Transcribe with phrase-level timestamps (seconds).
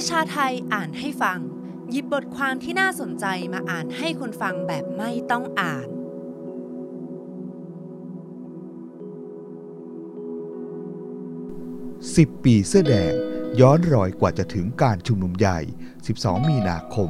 [0.00, 1.38] ประชาไทยอ่านให้ฟัง
[1.90, 5.88] หยิบบทความที่น่าสนใจมาอ่านให้คนฟังแบบไม่ต้องอ่าน
[12.30, 13.14] 10 ปีเสื้อแดง
[13.60, 15.60] ย้อนรอยกว่าจะถึงการชุมนุมใหญ่
[16.04, 17.08] 12 มีนาคม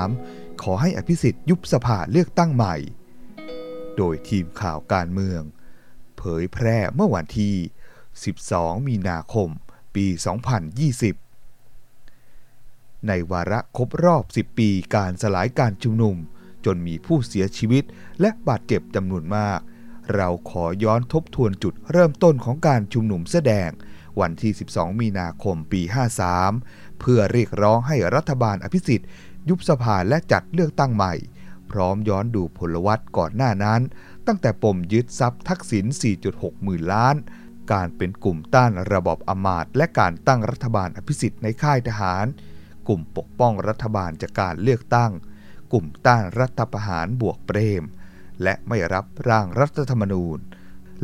[0.00, 2.76] 53 ขอให้อภิสิทธิ์ยุบสภาเลือกตั้งใหม่
[3.96, 5.42] โดยทีมข่าวการเมือง
[6.18, 7.54] เผยแพร่เมื่อวันที่
[8.24, 9.48] 12 มีนาคม
[9.94, 11.23] ปี 2020
[13.08, 16.16] ในวาระครบรอบ 10 ปีการสลายการชุมนุม
[16.64, 17.84] จนมีผู้เสียชีวิต
[18.20, 19.60] และบาดเจ็บจำนวนมาก
[20.14, 23.70] เราขอย้อนทบทวนจุดเริ่มต้นของการชุมนุมแสอแดง
[24.20, 25.82] วันที่ 12 มีนาคมปี
[26.40, 29.08] 53 เพื่อเรียกร้องให้รัฐบาลอภิสิทธิ์
[29.48, 31.14] ยุบสภาและจัดเลือกตั้งใหม่
[31.70, 33.80] พร้อมย้อนดูพลวัตก่อนหน้านั้น
[34.26, 35.84] ตั้งแต่ปมยึดทรัพย์ทักษิณ
[36.24, 37.16] 4.6 หมื่นล้าน
[37.72, 42.26] การเป็นกลุ่มต้านระบอบอำมาตย์และการตั้งรัฐบาลอภิสิทธิ์ในค่ายทหาร
[42.88, 45.12] กลุ่มปกป้องรัฐบาลจากการเลือกตั้ง
[45.72, 47.84] กลุ่มต้านรัฐประหารบวกเปรม
[48.42, 50.38] และไม่รับร่างรัฐธรรมนูญ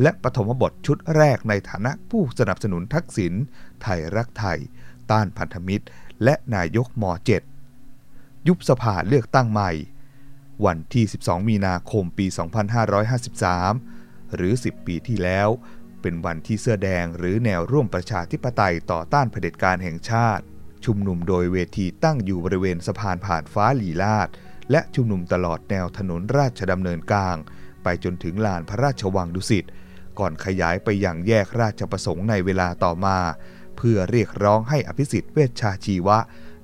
[0.01, 3.33] และปฐมบทชุดแรกในฐานะผู้สนับสนุนทักษิณ
[3.81, 4.59] ไทยรักไทย
[5.11, 5.85] ต้านพันธมิตร
[6.23, 7.03] และนายกม
[7.77, 9.71] .7 ยุบสภาเลือกตั้งใหม่
[10.65, 12.25] วันที่ 12 มีนาคมปี
[13.51, 15.49] 2553 หรือ 10 ปีที่แล้ว
[16.01, 20.43] เป็นวันที่เสื้อแดงหรือแนวร่วมประชาธิปไตยต่อต้านเผด็จการแห่งชาติ
[20.85, 24.29] ชุมนุมโดยเวทีตั้งอยู่บริเวณสะพานผ่านฟ้าหลีลาด
[24.71, 27.37] และชุมนุมตลอดแนวถนนราชดำเนินกลาง
[27.83, 29.65] ไปจนถึงลานพระราชวังดุสิต
[30.19, 33.17] ก่อนขยายไปยังแยกราชประสงค์ในเวลาต่อมา
[33.77, 36.17] เพื่อเรียกร้องให้อภิสิทธิ์เวชชาชีวะ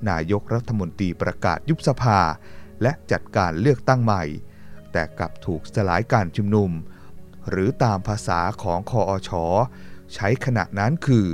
[0.10, 2.20] นายกรัฐมนตรีประกาศยุบสภา
[2.82, 4.24] และจัดการเลือกตั้งใหม่
[4.92, 6.72] แต่กลับถูกสลายการชุมนุม
[7.50, 9.32] หรือตามภาษาของคออช
[10.14, 11.28] ใช้ขณะนั้นคือ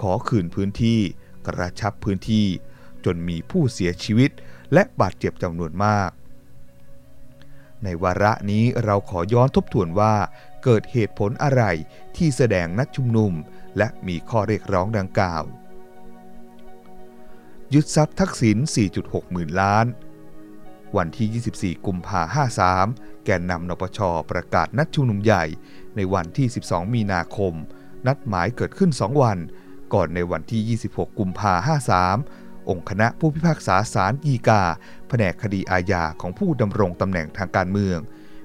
[0.00, 1.00] ขอคืนพื้นที่
[1.46, 2.46] กระชับพื้นที่
[3.04, 4.30] จนมีผู้เสียชีวิต
[4.72, 6.10] และบาดเจ็บจำนวนมาก
[7.84, 10.14] ในวาระนี้เราขอย้อนทบทวนว่า
[10.64, 11.62] เกิดเหตุผลอะไร
[12.16, 13.32] ที่แสดงนัดชุมนุม
[13.78, 15.44] และมีข้อเรียกร้องดังกล่าว
[17.74, 18.58] ยึดทรัพย์ทักษิณ
[18.94, 19.86] 4.6 หมื่นล้าน
[20.96, 22.20] วันที่ 24 กุมภา
[22.72, 23.98] 53 แกนนำนปช
[24.30, 25.44] ประกาศนัดชุมนุมใหญ่
[25.96, 27.54] ในวันที่ 12 มีนาคม
[28.06, 29.38] นัดหมายเกิดขึ้น 2 วัน
[29.92, 31.84] ก่อนในวันที่ 26 กุมภาพันธ์
[32.28, 34.62] 53 องค์คณะผู้พิพากษาศาลฎีกา
[35.08, 37.98] แผนกคดีอาญาของผู้ดำรงตำแหน่งทางการเมือง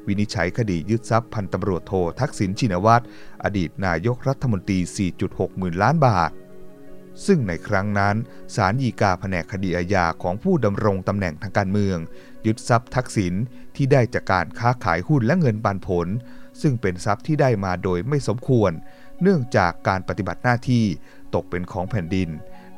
[0.08, 3.04] วินิจฉัยคดียึดทรัพย์พันตำรวจโททักษิณชินวัตร
[3.44, 4.80] อดีตนายกรัฐมนตรี
[5.20, 6.32] 4.6 หมื่นล้านบาท
[7.26, 8.16] ซึ่งในครั้งนั้น
[8.56, 11.98] ศาลฎีกาแผนกคดีอาญาของผู้ดำรงตำแหน่งทางการเมือง
[12.46, 13.34] ยึดทรัพย์ทักษิณ
[13.76, 16.08] ที่ได้จากการค้าขายหุ้นและเงินปันผล
[16.62, 18.72] ซึ่งเป็นทรัพย์ที่ได้มาโดยไม่สมควร
[19.22, 20.86] เนื่องจากการปฏิบัติหน้าที่
[21.36, 22.30] ตกเป็นของแผ่นดิน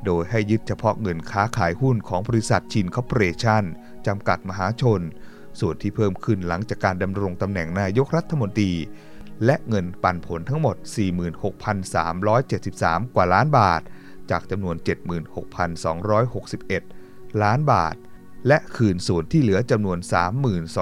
[0.06, 3.64] โดยให้ยึดเฉพาะเงินค้าขายหุ้นของบริษัทชินคอร์ปอเรชั่น
[4.08, 5.02] จำกัดมหาชน
[5.60, 8.72] ส่วนที่เพิ่มขึ้นหลังจากการดำรงตำแหน่งนายกรัฐมนตรี
[9.46, 10.76] และเงินปันผลทั้งหมด
[11.96, 13.82] 46,373 กว่าล้านบาท
[14.32, 14.76] จากจำนวน
[16.10, 17.96] 76,261 ล้านบาท
[18.48, 19.98] และคืนส่วนที่เหลือจำนวน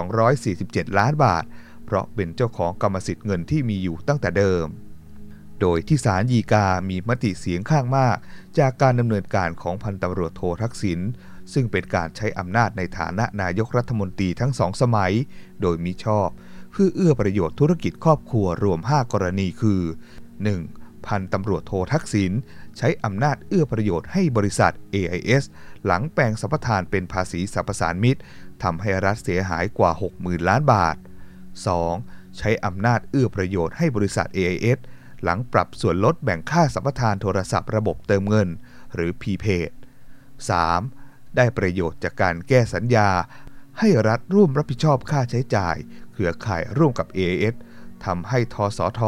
[0.08, 1.44] 3,247 ล้านบาท
[1.86, 4.66] เพราะเป็นเจ้าของกรรมสิทธิ์เงินที่มีอยู่ตั้งแต่เดิม
[5.62, 8.18] โดยที่ศาลฎีกามีมติเสียงข้างมาก
[8.60, 11.00] จากการดำเนินการของพันตำรวจโททักษิณ
[11.54, 15.14] ซึ่งเป็นการใช้อำนาจในฐานะนายกรัฐมนตรีทั้งสองสมัย
[15.62, 16.30] โดยมิชอบ
[16.72, 19.82] เพื่อเอื้อประโยชน์ธุรกิจครอบครัวรวม 5 กรณีคือ
[20.46, 21.08] 1.
[21.08, 22.32] พันตำรวจโททักษิณ
[22.78, 25.44] ใช้อำนาจเอื้อประโยชน์ให้บริษัท AIS
[25.86, 28.22] หลังแปลงสัมปทานเป็นภาษีสรรพสานมิตร
[28.64, 30.96] ทำให้รัฐเสียหายกว่า 60,000 ล้านบาท
[31.68, 32.38] 2.
[32.38, 34.80] ใช้อำนาจเอื้อประโยชน์ให้บริษัท AIS
[35.24, 38.50] หลังปรับส่วนลดแบ่งค่าสัมปทานโทรศัพท์ระบบเติมเงิน
[38.96, 39.72] หรือ Prepaid
[40.54, 41.36] 3.
[41.36, 43.10] ได้ประโยชน์จากการแก้สัญญา
[43.80, 45.76] ให้รัฐร่วมรับผิดชอบค่าใช้จ่าย
[46.12, 47.56] เครือข่ายร่วมกับ AIS
[48.06, 49.02] ทำให้ทสท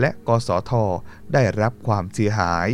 [0.00, 0.72] และกสท
[1.32, 2.68] ได้รับความเสียหาย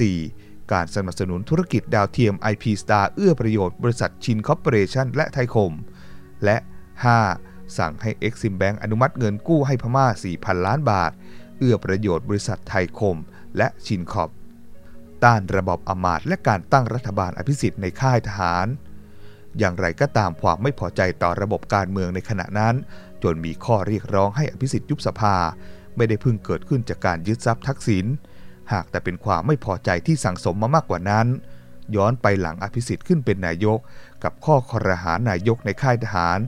[0.00, 0.72] 4.
[0.72, 5.72] การสนับสนุนธุรกิจดาวเทียม IP Star เอื้อประโยชน์บริษัทชินคอร์ปอเรชั่นและไทยคม
[6.44, 6.56] และ
[7.16, 7.78] 5.
[7.78, 10.06] สั่งให้ Exim Bank อนุมัติเงินกู้ให้พม่า
[10.36, 11.12] 4,000 ล้านบาท
[11.62, 13.16] อื้อประโยชน์บริษัทไทยคม
[13.56, 14.30] และชินคอป
[15.24, 18.66] ต้านระบอบอมาตย์และการตั้งรัฐบาลอภิสิทธิ์ในค่ายทหาร
[19.58, 22.74] อย่างไรก็ตามความไม่พอใจต่อระบบการเมืองในขณะนั้น
[23.22, 25.36] จนมีข้อเรียกร้องให้อภิสิทธิ์ยุบสภา
[25.96, 28.06] ไม่ได้เพิ่งเกิดขึ้นจากการยึดทรัพย์ทักษิณ
[28.72, 31.26] หากแต่เป็นความไม่พอใจที่สั่งสมมามากกว่านั้น
[31.96, 33.78] ย้อนไปหลังอภิสิทธิ์ขึ้นเป็นนายก
[34.24, 36.38] กับข้อคอรหานายกในค่ายทหาร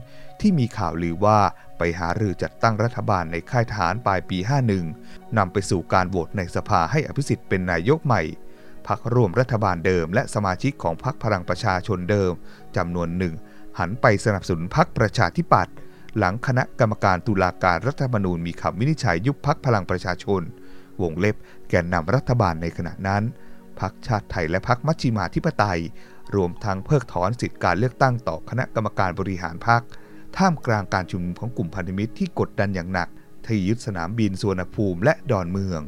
[0.40, 1.38] ที่มีข่าวลือว่า
[1.98, 4.38] หารือจัดตั้งรัฐบาลในค่ายทหารปลายปี
[4.88, 8.22] 51 นำไปสู่การโหวตในสภาให้อภิสิทธิ์เป็นนายกใหม่
[8.88, 12.32] พักร่วมรัฐบาลเดิม และสมาชิกของพรรคพลังประชาชนเดิม
[12.76, 13.34] จำนวนหนึ่ง
[13.78, 15.74] หันไปสนับสนุนพรรคประชาธิปัตย์
[16.18, 20.42] หลังคณะกรรมการตุลาการรัฐธรรมนูญมีคำวินิจฉัยยุบพักพลังประชาชน
[21.02, 21.36] วงเล็บ
[21.68, 23.22] แกนนำรัฐบาลในขณะนั้น
[23.80, 25.80] พักชาติไทยและพักมัชชิมาธิปไตย
[26.36, 29.82] รวมทั้งเพิกถอนสิทธิการเลือกตั้งต่อคณะกรรมการบริหารพัก
[30.36, 33.08] ท่ามกลางการชุมนุมของกลุ่มพันธมิตรที่กดดันอย่างหนัก
[33.46, 35.80] ที่ยึดสนามบินสุวรรณภูมิและดอนเมือง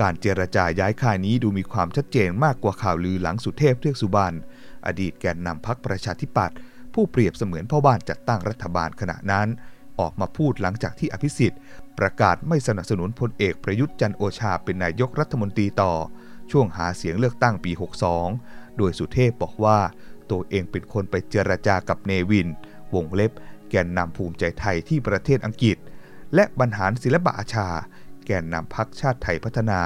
[0.00, 4.36] การเจรจาย้ายค่ายนี้ดูมีความชัดเจนมากกว่าข่าวลือหลังสุเทพเทือกสุบรรณ
[4.86, 6.56] อดีตแกนนำพักประชาธิปัตย์
[6.94, 9.48] ผู้เปรียบเสมือนพ่อบ้านจัดตั้งรัฐบาลขณะนั้น
[10.00, 11.60] ออกมาพูดหลังจากที่อภิสิทธิ์
[11.98, 15.92] ประกาศไม่สนับสนุนพลเอกประยุทธ์จันโอชาเป็นนายกรัฐมนตรีต่อ
[16.50, 17.72] ช่วงหาเสียงเลือกตั้งปี
[18.24, 19.78] 62 โดยสุเทพบอกว่า
[20.30, 22.48] ตัวเองเป็นคนไปเจรจากับเนวิน
[22.94, 23.32] วงเล็บ
[23.70, 25.76] แกนนำภูมิใจไทยที่ประเทศอังกฤษ
[26.34, 27.68] และบรรหารศิลปะอาชา
[28.26, 29.80] แกนนำพักชาติไทยพัฒนา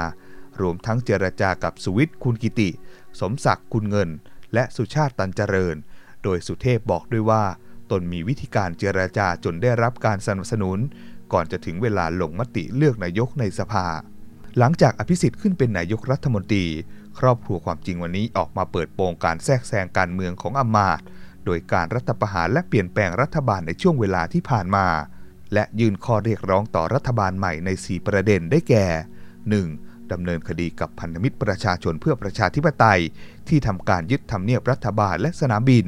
[0.61, 2.69] รวมทั้งเจรจากับสุวิทย์คุณกิติ
[3.19, 4.09] สมศักดิ์คุณเงิน
[4.53, 5.75] และสุชาติตันเจริญ
[6.23, 7.43] โดยสุเทพบอกด้วยว่า
[7.91, 10.79] ตนมีวิธีการเจรจาจนได้รับการสนับสนุน
[11.33, 13.87] ก่อนจะถึงเวลาลงมติเลือกนายกในสภา
[14.57, 16.65] หลังจากอภิสิทธิ์ขึ้นเป็นนายกรัฐมนตรี
[17.19, 21.05] ครอบครัวความจริงวันนี้ออกมาเปิดโปงการแทรกแซงการเมืองของอำมาตย์
[21.45, 24.87] โดยการรัฐประหารและเปลี่ยนแปลงรัฐบาลในช่วงเวลาที่ผ่านมา
[25.53, 28.85] และยื่นข้อเรียกร้องต่อรัฐบาลใหม่ใน 4 ประเด็นได้แก่
[29.49, 30.11] 1.
[30.11, 33.01] ดำเนินคดีกับพันธมิตรประชาชนเพื่อประชาธิปไตย
[33.47, 35.85] ที่ทำการยึดทำเนียบรัฐบาลและสนามบิน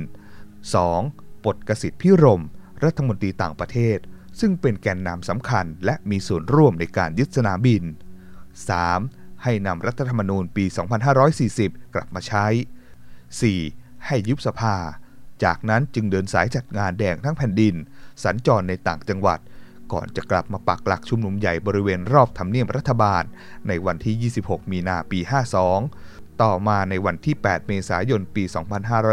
[0.72, 1.44] 2.
[1.44, 2.44] ปลดกสิทธิพิรม
[2.84, 3.98] รัฐมนตรีต่างประเทศ
[4.40, 7.84] ซึ่งเป็นแกนนำสำคัญและมีส่วนร่วมในการยึดสนามบิน
[8.64, 9.44] 3.
[9.44, 10.66] ให้นำรัฐธรรมนูญปี
[11.30, 12.46] 2540 กลับมาใช้
[13.26, 14.06] 4.
[14.06, 14.76] ให้ยุบสภา
[15.44, 17.76] จากนั้นจึงเดินสายจัดงานแดงทั้งแผ่นดิน
[18.24, 19.40] สัญจรในต่างจังหวัด
[19.94, 23.24] ก่อนจะกลับมาปักหลักชุมนุมใหญ่บริเวณรอบทำเนียบรัฐบาล
[23.68, 25.20] ในวันที่ 26 มีนาปี
[25.82, 28.44] 52 ต่อมาในวันที่ 8 เมษายนปี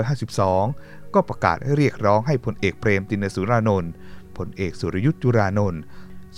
[0.03, 3.91] 2552 ก็ประกาศให้เรียกร้องให้พลเอกเปรมตินสุรานนท์
[4.37, 5.81] พลเอกสุรยุทธ์จุรานนท์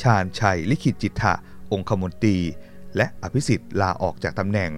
[0.03, 1.35] ชาญชัย ลิขิตจิตถะ
[1.73, 2.39] องคมนตรี
[2.97, 4.71] และอภิสิทธิ์ลาออกจากตำแหน่ง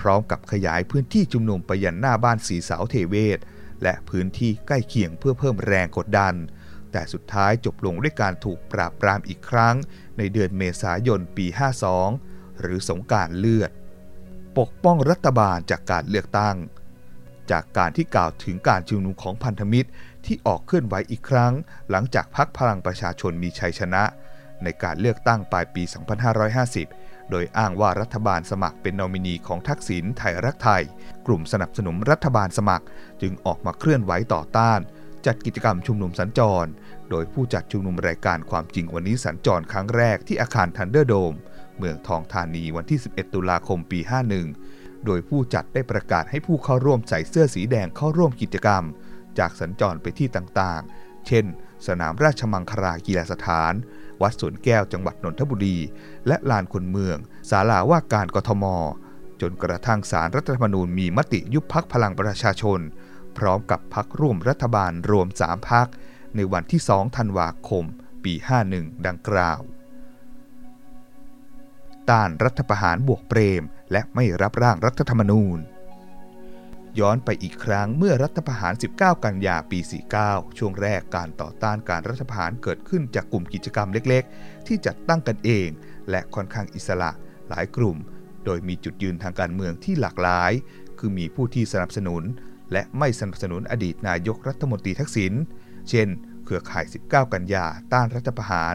[0.00, 3.38] พร้อมกับขยายพื้นที่ชุมนุมไปยันหน้าบ้านสีสาวเทเวศ
[3.82, 6.34] และพื้นที่ใกล้เคียงเพื่อเพิ่มแรงกดดัน
[6.92, 9.76] แต่สุดท้ายจบลงด้วยการถูกปราบปรามอีกครั้ง
[10.18, 11.46] ในเดือนเมษายนปี
[12.02, 13.70] 52 หรือสงการเลือด
[14.58, 16.56] ปกป้องรัฐบาลจากการเลือกตั้ง
[17.50, 19.88] จากการที่กล่าวถึงการชุมนุมของพันธมิตร
[20.26, 21.52] ที่ออกเคลื่อนไหวอีกครั้ง
[21.90, 24.02] หลังจากพักพลังประชาชนมีชัยชนะ
[24.62, 25.82] ในการเลือกตั้งปลายปี
[26.44, 30.82] 2550 โดยอ้างว่ารัฐบาลสมัครเป็นนอมินีของทักษิณไทยรักไทย
[31.26, 32.86] กลุ่มสนับสนุนรัฐบาลสมัคร
[33.22, 34.80] จึงออกมาเคลื่อนไหวต่อต้าน
[35.26, 36.68] จัดกิจกรรมชุมนุมสัญจร
[37.10, 41.34] โดยผู้จัดชุมนุมรายการความจริงวันนี้สัญจรครั้งแรกที่อาคารทันเดอร์โดม
[41.78, 44.00] เมืองทองธานีวันที่ 11 ตุลาคมปี
[44.52, 48.82] 51 โดยผู้จัดได้ประกาศให้ผู้เข้าร่วมใส่เสื้อสีแดงเข้าร่วมกิจกรรม
[49.38, 51.44] จากสัญจรไปที่ต่างๆ เช่น
[51.86, 53.72] สนามราชมังคลากีฬาสถาน
[54.24, 55.78] วัดสวนแก้วจังหวัดนนทบุรี
[56.26, 57.16] และลานคนเมือง
[57.50, 58.64] ศาลาว่าการกทม
[59.40, 62.80] จนกระทั่งสารรัฐธรรมนูญมีมติยุบพักพลังประชาชน
[63.38, 65.88] พร้อมกับพักร่วมรัฐบาลรวม 3 พัก
[66.34, 67.84] ในวันที่ 2 ธันวาคม
[68.24, 68.32] ปี
[68.70, 69.60] 51 ดังกล่าว
[72.10, 73.62] ต้านรัฐประหารบวกเปรม
[73.92, 75.58] และไม่รับร่างรัฐธรรมนูญ
[77.00, 79.78] ย้อนไปอีกครั้งเมื่อรัฐประหาร 19 กันยาปี
[80.18, 85.68] 49 ช่วงแรกการต่อต้านการรัฐประหารเกิดขึ้นจากกลุ่มกิจกรรมเล็กๆ ที่จัดตั้งกันเอง
[86.10, 87.10] และค่อนข้างอิสระ
[87.48, 87.96] หลายกลุ่ม
[88.44, 90.52] โดยมีจุดยืนทางการเมืองที่หลากหลาย
[90.98, 92.22] คือมีผู้ที่สนับสนุน
[92.72, 95.32] และไม่สนับสนุนอดีตนายกรัฐมนตรีทักษิณ
[95.90, 96.08] เช่น
[96.44, 98.74] เครือข่าย 19 กันยาต้านรัฐประหาร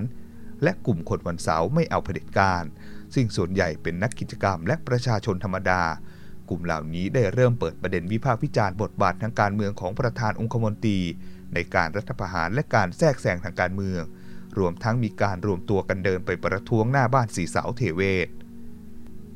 [0.64, 2.64] และกลุ่มคนวันเสาร์ไม่เอาเผด็จการ
[3.16, 5.84] ซึ่งส่วนใหญ่เป็นนักกิจกรรมและประชาชนธรรมดา
[6.50, 11.00] กลุ่มเหล่านี้ได้เริ่มเปิดประเด็นวิพากษ์วิจารณ์บทบาททางการเมืองของประธานองคมนตรี
[11.54, 14.02] ในการรัฐประหารและการแทรกแซงทางการเมือง
[14.60, 18.30] รวมทั้งมีการรวมตัวกันเดินไปประท้วงหน้าบ้านสีเสาเทเวศ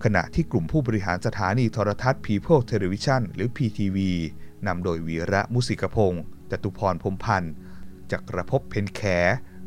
[0.04, 3.98] ขณะที่กลุ่มผู้บริหารสถานีโทรทัศน์ People Television หรือ PTV
[4.68, 7.54] นำโดยวีระมุสิกพงศ์จตุพรพรมพันธ์
[8.12, 9.02] จักรภพเพนแข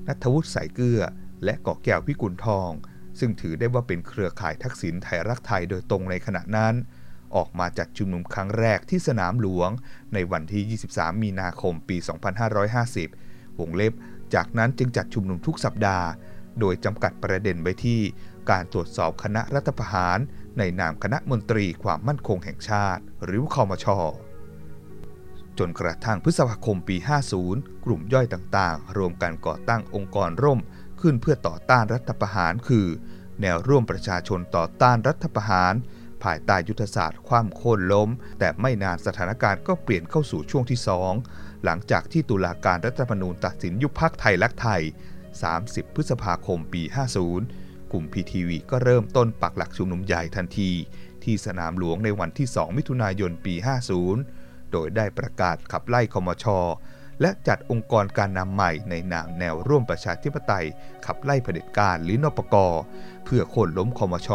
[0.06, 1.00] นัทวุฒิสายเกลือ
[1.44, 2.70] และเกาะแก้วพิกุลทอง
[3.18, 6.74] ซึ่งถือได้ว่าเป็นเครือข่ายทักษิณไทยรักไทยโดยตรงในขณะนั้น
[7.34, 9.70] ออกมาจัดชุมนุมครั้งแรกที่สนามหลวง
[10.14, 11.96] ในวันที่ 23 มีนาคมปี
[12.78, 13.92] 2550 วงเล็บ
[14.34, 16.08] จากนั้นจึงจัดชุมนุมทุกสัปดาห์
[16.60, 18.00] โดยจำกัดประเด็นไว้ที่
[18.50, 20.18] การตรวจสอบคณะรัฐประหาร
[20.58, 23.86] ในนามคณะมนตรีความมั่นคงแห่งชาติ หรือคอมช
[25.58, 26.96] จนกระทั่งพฤษภาคมปี
[27.40, 30.60] 50 กลุ่มย่อยต่างๆ รวมกันก่อตั้งองค์กรร่ม
[31.00, 32.86] ขึ้นเพื่อต่อต้านรัฐประหาร คือ
[33.40, 35.74] แนวร่วมประชาชนต่อต้านรัฐประหาร
[36.24, 38.08] ภายใต้ยุทธศาสตร์ความโค่นล้ม
[38.38, 40.80] แต่ไม่นานสถานการณ์ก็เปลี่ยนเข้าสู่ช่วงที่
[41.22, 44.82] 2 หลังจากที่ตุลาการรัฐธรรมนูญตัดสินยุบพักไทยรักไทย
[45.38, 46.82] 30 พฤษภาคมปี
[47.36, 50.70] 50 กลุ่มพีทีวีก็เริ่มต้นปักหลักชุมนุมใหญ่ทันที
[51.24, 53.54] ที่สนามหลวงในวันที่ 2 มิถุนายนปี
[54.12, 56.46] 50 โดยได้ประกาศขับไล่คมช
[57.20, 60.66] และจัดองค์กรการนำใหม่ในนามแนวร่วมประชาธิปไตย
[61.06, 62.56] ขับไล่เผด็จการหรือนปก
[63.24, 64.28] เพื่อโค่นล้มคมช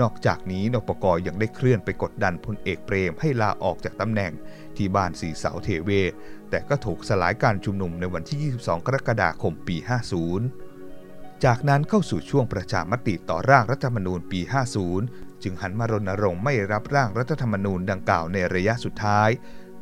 [0.00, 4.32] นอกจากนี้นปกยังได้เคลื่อนไปกดดันพลเอกเปรมให้ลาออกจากตำแหน่ง
[4.76, 6.12] ที่บ้านสีเสาเทเวศ
[6.50, 9.76] แต่ก็ถูกสลายการชุมนุมในวันที่ 22 กรกฎาคมปี
[10.60, 14.40] 50 จากนั้นเข้าสู่ช่วงประชามติต่อร่างรัฐธรรมนูญปี
[14.92, 19.30] 50 จึงหันมารณรงค์ไม่รับร่างรัฐธรรมนูญดังกล่าวในระยะสุดท้าย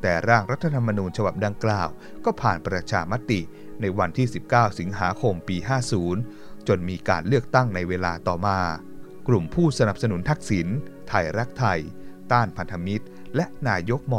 [0.02, 1.88] แต่ร่างรัฐธรรมนูญฉบับดังกล่าว
[2.24, 3.40] ก็ผ่านประชามติ
[3.80, 5.56] ในวันที่ 19 สิงหาคมปี
[6.12, 8.58] 50 จนมีการเลือกตั้งในเวลาต่อมา
[9.28, 10.66] กลุ่มผู้สนับสนุนทักษิณ
[11.08, 11.80] ไทยรักไทย
[12.32, 13.04] ต้านพันธมิตร
[13.36, 14.14] และนายกม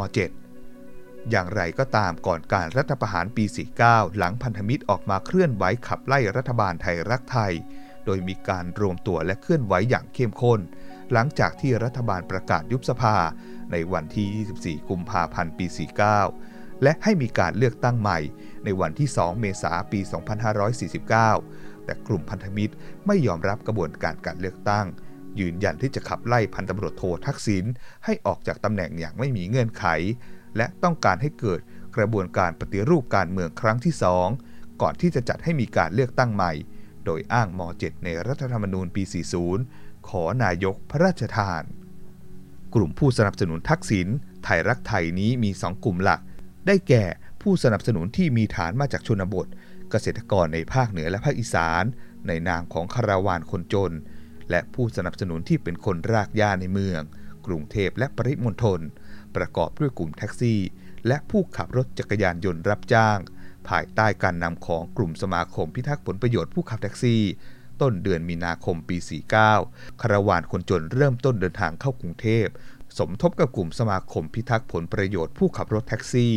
[0.66, 3.44] .7 อย่างไรก็ตามก่อนการรัฐประหารปี
[3.80, 7.52] 49 หลังพันธมิตรออกมาเคลื่อนไหวขับไล่รัฐบาลไทยรักไทย
[8.04, 10.60] โดยมีการรวมตัวและเคลื่อนไหวอย่างเข้มข้น
[11.12, 13.16] หลังจากที่รัฐบาลประกาศยุบสภา
[13.72, 15.66] ในวันที่ 24 กุมภาพันธ์ปี
[16.24, 18.18] 49 และให้มีการเลือกตั้งใหม่
[18.64, 20.00] ในวันที่ 2 เมษายนปี
[20.90, 22.74] 2549 แต่กลุ่มพันธมิตร
[23.06, 24.86] ไม่ยอมรับกระบวนการการเลือกตั้ง
[25.40, 27.64] ยืนยันที่จะขับไล่พันตำรวจโททักษิณ
[28.04, 29.86] ให้ออกจากตำแหน่งอย่างไม่มีเงื่อนไข
[30.56, 31.60] และต้องการให้เกิด
[31.96, 33.94] กระบวนการปฏิรูปการเมืองครั้งที่
[34.38, 36.52] 2ก่อนที่จะจัดให้มีการเลือกตั้งใหม่
[37.04, 39.02] โดยอ้างม .7 ในรัฐธรรมนูญปี
[39.54, 41.62] 40 ขอนายกพระราชทาน
[42.74, 44.08] กลุ่มผู้สนับสนุนทักษิณ
[44.44, 46.20] ไทยรักไทยนี้มี 2 กลุ่มหลัก
[46.66, 47.04] ได้แก่
[47.42, 49.46] ผู้สนับสนุนที่มีฐานมาจากชนบท
[49.90, 51.84] เกษตรกรในภาคเหนือและภาคอีสาน
[52.26, 53.92] ในนามของคาราวานคนจน
[54.50, 57.00] และผู้สนับสนุนที่เป็นคนรากหญ้าในเมือง
[57.46, 58.80] กรุงเทพและปริมณฑล
[59.36, 60.60] ประกอบด้วยกลุ่มแท็กซี่
[61.06, 63.18] และผู้ขับรถจักรยานยนต์รับจ้าง
[63.68, 67.22] ภายใต้การนำของกลุ่มสมาคมพิทักษ์ผลประโยชน์ผู้ขับแท็กซี่
[67.80, 68.96] ต้นเดือนมีนาคมปี
[69.50, 72.46] 49 คาราวานคนจนเริ่มต้นเดินทางเข้ากรุงเทพ
[72.98, 76.34] สมทบกับกลุ่มสมาคมพิทักษ์ผลประโยชน์ผู้ขับรถแท็กซี่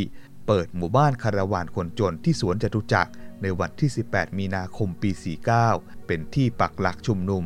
[0.47, 3.11] เปิดหมู่บ้านคาราวานคนจนที่สวนจตุจักร
[3.41, 5.11] ในวันที่ 18 มีนาคมปี
[5.59, 7.43] 49 เป็นที่ปักหลักชุมนุม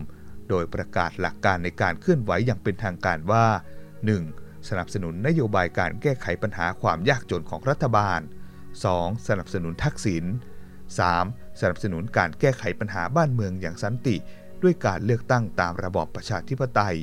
[0.50, 3.46] โดยประกาศหลักการในการเคลื่อนไหวอย่างเป็นทางการว่า
[4.08, 4.68] 1.
[4.70, 8.20] สนับสนุนนโยบายการแก้ไขปัญหาความยากจนของรัฐบาล
[8.74, 9.28] 2.
[9.28, 10.26] สนับสนุนทักษิณ
[10.92, 11.60] 3.
[11.60, 14.16] สนับสนุนการแก้ไขปัญหาบ้านเมืองอย่างสันติ
[14.64, 16.98] ด้วยการเลือกตั้งตามระบอบประชาธิปไตย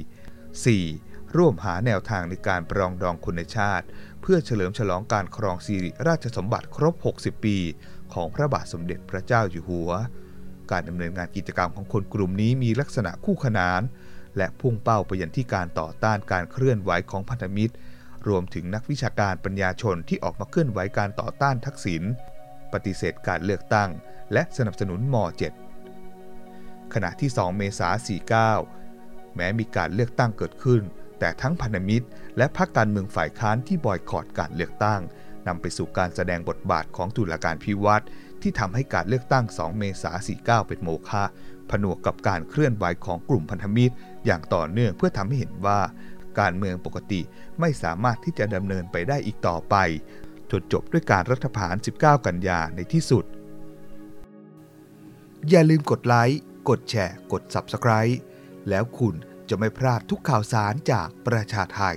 [0.64, 1.36] 4.
[1.36, 3.86] ร่วมหาแนวทางในการปรองดองคนในชาติ
[4.20, 7.56] เพื่อเฉลิมฉลองการครองสิริราชสมบัติครบ 60 ปี
[8.14, 9.90] ของพระบาทสมเด็จพระเจ้าอยู่หัว
[10.70, 13.82] การดำเนินงานกิจกรรมของคนกลุ่มนี้มีลักษณะคู่ขนาน
[14.36, 17.74] และพุ่งเป้าไปยันที่การต่อต้านการเคลื่อนไหวของพันธมิตร
[18.28, 22.02] รวมถึงนักวิชาการปัญญาชนที่ออกมาเคลื่อนไหวการต่อต้านทักษิณ
[22.72, 23.90] ปฏิเสธการเลือกตั้ง
[24.32, 25.16] และสนับสนุนม
[26.04, 28.08] .7 ขณะที่ 2 เมษายน
[28.78, 30.82] 49 แม้มีการเลือกตั้งเกิดขึ้น
[31.18, 32.06] แต่ทั้งพันธมิตร
[32.36, 35.00] และพรรคการเมืองฝ่ายค้านที่บอยคอรดการเลือกตั้ง
[35.46, 38.04] นำไปสู่การแสดงบทบาทของตุลาการพิวัตร
[38.42, 41.24] ที่ทำให้การเลือกตั้ง 2 เมษายน49 เป็นโมฆะ
[41.70, 43.94] ผนวกกับการเคลื่อนไหวของกลุ่มพันธมิตร
[44.26, 45.80] อย่างต่อเนื่องเพื่อทำให้เห็นว่า
[46.40, 47.20] การเมืองปกติ
[47.60, 49.76] ไม่สามารถที่จะดำเนินไปได้อีกต่อไป
[50.50, 53.24] จนจบด้วยการรัฐประหาร 19 กันยาในที่สุด
[55.48, 58.14] อย่าลืมกดไลค์ กดแชร์ กด Subscribe
[58.68, 59.14] แล้วคุณ
[59.50, 61.96] จะไม่พลาดทุกข่าวสารจากประชาไทย